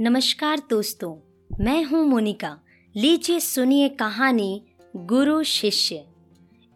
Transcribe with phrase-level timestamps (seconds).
[0.00, 1.16] नमस्कार दोस्तों,
[1.60, 2.60] मैं हूँ मोनिका।
[2.96, 4.62] लीजिए सुनिए कहानी
[4.96, 6.04] गुरु शिष्य।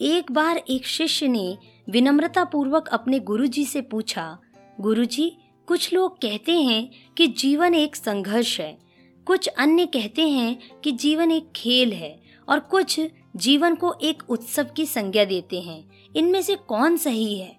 [0.00, 1.58] एक बार एक शिष्य ने
[1.90, 4.38] विनम्रता पूर्वक अपने गुरुजी से पूछा,
[4.80, 8.78] गुरुजी, कुछ लोग कहते हैं कि जीवन एक संघर्ष है।
[9.26, 13.00] कुछ अन्य कहते हैं कि जीवन एक खेल है और कुछ
[13.36, 15.84] जीवन को एक उत्सव की संज्ञा देते हैं।
[16.16, 17.56] इनमें से कौन सही है?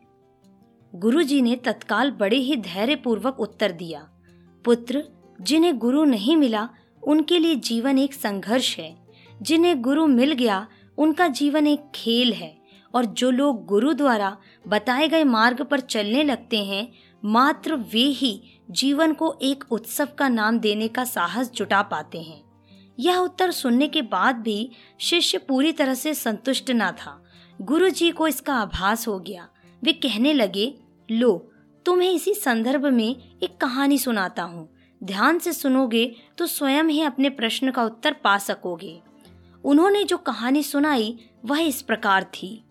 [0.96, 4.10] गुरुजी ने तत्काल बड़े ही धैर्य पूर्वक उत्तर दिया,
[4.66, 6.70] पुत्र जिन्हें गुरु नहीं मिला,
[7.08, 9.08] उनके लिए जीवन एक संघर्ष है।
[9.42, 10.68] जिन्हें गुरु मिल गया,
[10.98, 12.58] उनका जीवन एक खेल है।
[12.96, 16.94] और जो लोग गुरु द्वारा बताए गए मार्ग पर चलने लगते हैं,
[17.26, 22.44] मात्र वे ही जीवन को एक उत्सव का नाम देने का साहस जुटा पाते हैं।
[23.00, 27.24] यह उत्तर सुनने के बाद भी शिष्य पूरी तरह से संतुष्ट न था।
[27.62, 29.50] गुरु जी को इसका आभास हो गया।
[29.84, 30.76] वे कहने लगे,
[31.12, 31.52] लो,
[31.86, 37.30] तुम्हें इसी संदर्भ में एक कहानी सुनाता हूँ। ध्यान से सुनोगे तो स्वयं ही अपने
[37.30, 39.00] प्रश्न का उत्तर पा सकोगे।
[39.64, 42.64] उन्होंने जो कहानी सुनाई, वह इस प्रकार थी।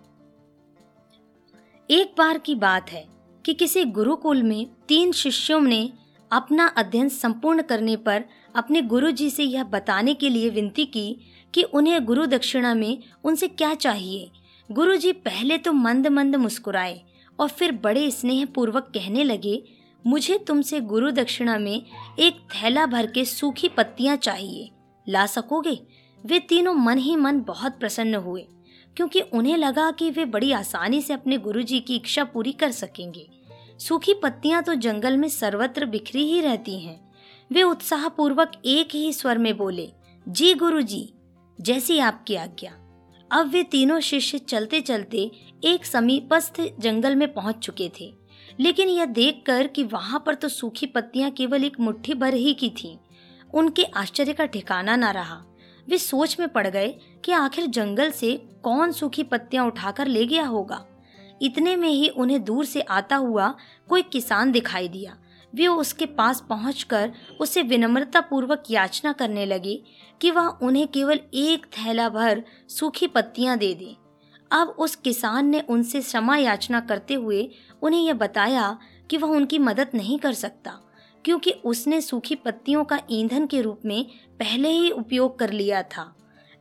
[1.90, 3.06] एक बार की बात है
[3.44, 5.92] कि किसी गुरुकुल में तीन शिष्यों ने
[6.32, 11.18] अपना अध्ययन संपूर्ण करने पर अपने गुरु जी से यह बताने के लिए विनती की
[11.54, 14.30] कि उन्हें गुरु दक्षिणा में उनसे क्या चाहिए।
[14.72, 17.02] गुरु जी पहले तो मंद मंद मुस्कुराए
[17.38, 19.62] और फिर बड़े स्नेह पूर्वक कहने लगे
[20.06, 21.82] मुझे तुमसे गुरु दक्षिणा में
[22.18, 24.70] एक थैला भर के सूखी पत्तियाँ चाहिए।
[25.06, 25.78] ला सकोगे?
[26.24, 28.46] वे तीनों मन ही मन बहुत प्रसन्न हुए,
[28.96, 32.70] क्योंकि उन्हें लगा कि वे बड़ी आसानी से अपने गुरु जी की इच्छा पूरी कर
[32.70, 33.28] सकेंगे।
[33.78, 37.00] सूखी पत्तियाँ तो जंगल में सर्वत्र बिखरी ही रहती हैं।
[37.52, 39.88] वे उत्साह पूर्वक एक ही स्वर में बोले,
[40.28, 41.08] जी गुरु जी
[41.58, 42.70] जैसी आपकी आज्ञा।
[43.30, 45.30] अब वे तीनों शिष्य चलते चलते
[45.64, 48.12] एक समीपस्थ जंगल में पहुँच चुके थे।
[48.60, 52.70] लेकिन यह देखकर कि वहाँ पर तो सूखी पत्तियाँ केवल एक मुट्ठी भर ही की
[52.70, 52.96] थीं,
[53.54, 55.42] उनके आश्चर्य का ठिकाना न रहा।
[55.88, 56.88] वे सोच में पड़ गए
[57.24, 60.84] कि आखिर जंगल से कौन सूखी पत्तियाँ उठाकर ले गया होगा।
[61.42, 63.54] इतने में ही उन्हें दूर से आता हुआ
[63.88, 65.16] कोई किसान दिखाई दिया।
[65.52, 69.82] वे उसके पास पहुंचकर उसे विनम्रता पूर्वक याचना करने लगे
[70.20, 73.94] कि वह उन्हें केवल एक थैला भर सूखी पत्तियाँ दे दे।
[74.50, 77.48] अब उस किसान ने उनसे क्षमा याचना करते हुए
[77.82, 78.78] उन्हें यह बताया
[79.10, 80.80] कि वह उनकी मदद नहीं कर सकता,
[81.24, 84.04] क्योंकि उसने सूखी पत्तियों का ईंधन के रूप में
[84.40, 86.12] पहले ही उपयोग कर लिया था।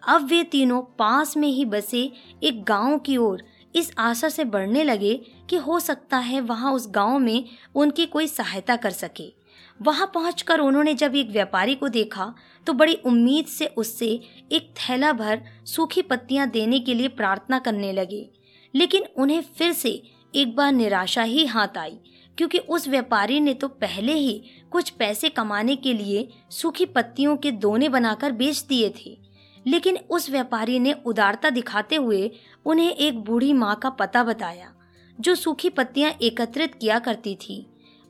[0.01, 2.11] अब वे तीनों पास में ही बसे
[2.43, 3.43] एक गाँव की ओर
[3.75, 5.13] इस आशा से बढ़ने लगे
[5.49, 7.45] कि हो सकता है वहाँ उस गाँव में
[7.75, 9.33] उनकी कोई सहायता कर सके।
[9.79, 12.33] वहाँ पहुंचकर उन्होंने जब एक व्यापारी को देखा
[12.67, 14.07] तो बड़ी उम्मीद से उससे
[14.51, 18.29] एक थैला भर सूखी पत्तियाँ देने के लिए प्रार्थना करने लगे।
[18.73, 19.89] लेकिन उन्हें फिर से
[20.33, 21.97] एक बार निराशा ही हाथ आई,
[22.37, 24.41] क्योंकि उस व्यापारी ने तो पहले ही
[24.71, 29.17] कुछ पैसे कमाने के लिए सूखी पत्तियों के दोने बनाकर बेच दिए थे।
[29.65, 32.29] लेकिन उस व्यापारी ने उदारता दिखाते हुए
[32.65, 34.71] उन्हें एक बूढ़ी माँ का पता बताया,
[35.19, 37.65] जो सूखी पत्तियाँ एकत्रित किया करती थी।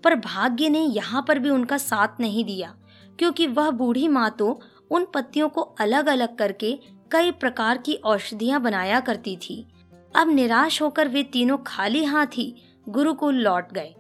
[0.06, 2.74] पर भाग्य ने यहाँ पर भी उनका साथ नहीं दिया,
[3.20, 4.60] क्योंकि वह बूढ़ी माँ तो
[4.92, 6.78] उन पत्तियों को अलग अलग करके
[7.12, 9.66] कई प्रकार की औषधियाँ बनाया करती थी।
[10.16, 12.54] अब निराश होकर वे तीनों खाली हाथ ही
[12.88, 13.94] गुरुकुल लौट गए।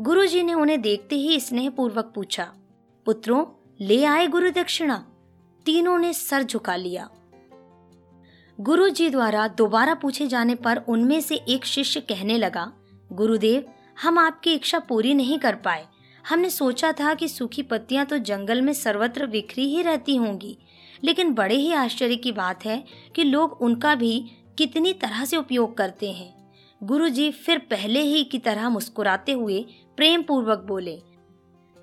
[0.00, 2.44] गुरुजी ने उन्हें देखते ही स्नेह पूर्वक पूछा,
[3.06, 3.44] पुत्रों,
[3.80, 4.96] ले आए गुरु दक्षिणा?
[5.66, 7.08] तीनों ने सर झुका लिया।
[8.58, 12.70] गुरु जी द्वारा दोबारा पूछे जाने पर उनमें से एक शिष्य कहने लगा,
[13.10, 13.64] गुरुदेव
[14.02, 15.86] हम आपकी इच्छा पूरी नहीं कर पाए।
[16.28, 20.58] हमने सोचा था कि सूखी पत्तियाँ तो जंगल में सर्वत्र बिखरी ही रहती होंगी।
[21.04, 22.84] लेकिन बड़े ही आश्चर्य की बात है
[23.16, 24.24] कि लोग उनका भी
[24.58, 26.52] कितनी तरह से उपयोग करते हैं।
[26.82, 29.64] गुरु जी फिर पहले ही की तरह मुस्कुराते हुए
[29.96, 30.98] प्रेम पूर्वक बोले,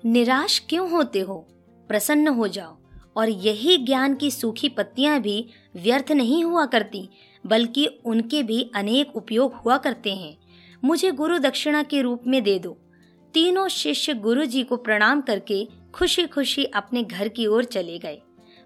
[0.04, 1.46] निराश क्यों होते हो?
[1.88, 2.76] प्रसन्न हो जाओ।
[3.16, 5.46] और यही ज्ञान की सूखी पत्तियाँ भी
[5.76, 7.08] व्यर्थ नहीं हुआ करती,
[7.46, 10.36] बल्कि उनके भी अनेक उपयोग हुआ करते हैं।
[10.82, 12.76] मुझे गुरु दक्षिणा के रूप में दे दो।
[13.34, 18.18] तीनों शिष्य गुरु जी को प्रणाम करके खुशी खुशी अपने घर की ओर चले गए।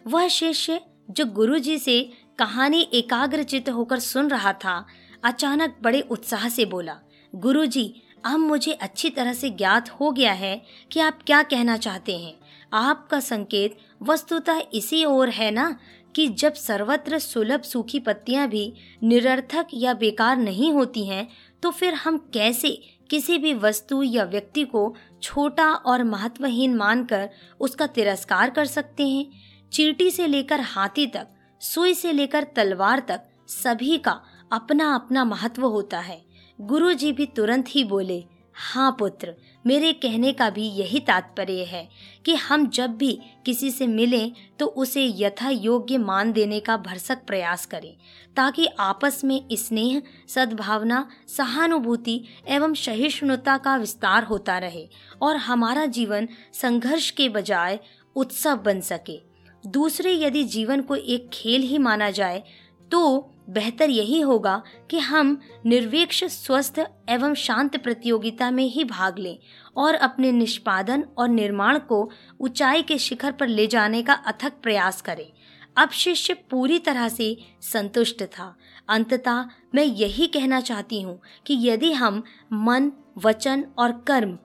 [0.06, 2.02] वह शिष्य, जो गुरु जी से
[2.38, 4.86] कहानी एकाग्रचित होकर सुन रहा था,
[5.24, 6.98] अचानक बड़े उत्साह से बोला
[7.32, 11.76] गुरु जी अब मुझे अच्छी तरह से ज्ञात हो गया है कि आप क्या कहना
[11.76, 12.34] चाहते हैं।
[12.72, 15.76] आपका संकेत वस्तुतः इसी ओर है ना,
[16.16, 18.72] कि जब सर्वत्र सुलभ सूखी पत्तियाँ भी
[19.02, 21.28] निरर्थक या बेकार नहीं होती हैं
[21.62, 22.70] तो फिर हम कैसे
[23.10, 27.30] किसी भी वस्तु या व्यक्ति को छोटा और महत्वहीन मानकर
[27.60, 29.26] उसका तिरस्कार कर सकते हैं?
[29.72, 31.26] चीटी से लेकर हाथी तक,
[31.60, 34.20] सुई से लेकर तलवार तक सभी का
[34.52, 36.22] अपना अपना महत्व होता है।
[36.60, 38.24] गुरु जी भी तुरंत ही बोले
[38.54, 39.34] हाँ पुत्र,
[39.64, 41.88] मेरे कहने का भी यही तात्पर्य है
[42.24, 43.12] कि हम जब भी
[43.46, 47.94] किसी से मिलें तो उसे यथा योग्य मान देने का भरसक प्रयास करें,
[48.36, 54.88] ताकि आपस में स्नेह, सद्भावना, सहानुभूति एवं सहिष्णुता का विस्तार होता रहे
[55.22, 57.78] और हमारा जीवन संघर्ष के बजाय
[58.16, 59.20] उत्सव बन सके।
[59.64, 62.42] दूसरे यदि जीवन को एक खेल ही माना जाए
[62.90, 66.78] तो बेहतर यही होगा कि हम निर्वेक्ष, स्वस्थ
[67.08, 69.38] एवं शांत प्रतियोगिता में ही भाग लें
[69.76, 72.10] और अपने निष्पादन और निर्माण को
[72.40, 75.32] ऊंचाई के शिखर पर ले जाने का अथक प्रयास करें।
[75.76, 78.56] अब शिष्य पूरी तरह से संतुष्ट था।
[78.88, 82.22] अंततः मैं यही कहना चाहती हूँ कि यदि हम
[82.52, 84.38] मन, वचन और कर्म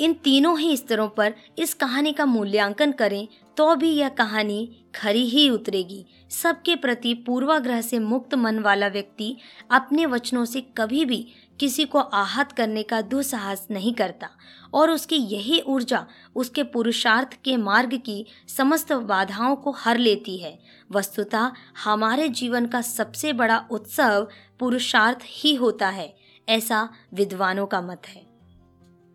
[0.00, 5.24] इन तीनों ही स्तरों पर इस कहानी का मूल्यांकन करें तो भी यह कहानी खरी
[5.28, 9.36] ही उतरेगी। सबके प्रति पूर्वाग्रह से मुक्त मन वाला व्यक्ति
[9.70, 11.26] अपने वचनों से कभी भी
[11.60, 14.28] किसी को आहत करने का दुस्साहस नहीं करता
[14.74, 20.58] और उसकी यही ऊर्जा उसके पुरुषार्थ के मार्ग की समस्त बाधाओं को हर लेती है।
[20.92, 21.50] वस्तुतः
[21.84, 24.28] हमारे जीवन का सबसे बड़ा उत्सव
[24.58, 26.14] पुरुषार्थ ही होता है,
[26.48, 28.22] ऐसा विद्वानों का मत है।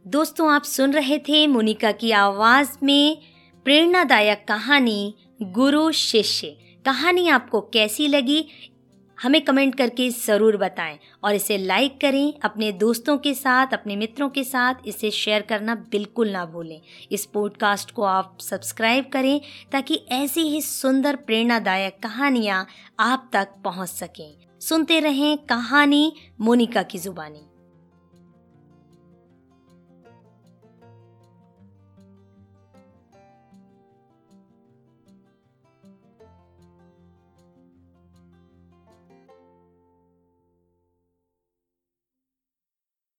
[0.05, 3.17] दोस्तों, आप सुन रहे थे मोनिका की आवाज़ में
[3.65, 6.47] प्रेरणादायक कहानी गुरु शिष्य।
[6.85, 8.45] कहानी आपको कैसी लगी?
[9.21, 14.29] हमें कमेंट करके ज़रूर बताएँ और इसे लाइक करें, अपने दोस्तों के साथ, अपने मित्रों
[14.29, 16.81] के साथ। इसे शेयर करना बिल्कुल ना भूलें।
[17.11, 19.41] इस पॉडकास्ट को आप सब्सक्राइब करें
[19.71, 22.67] ताकि ऐसी ही सुंदर प्रेरणादायक कहानियाँ
[22.99, 27.45] आप तक पहुँच सकें। सुनते रहें कहानी मोनिका की जुबानी।